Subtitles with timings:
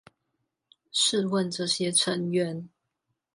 [0.91, 2.67] 試問這些成員